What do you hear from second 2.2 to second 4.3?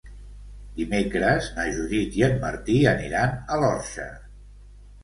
i en Martí aniran a l'Orxa.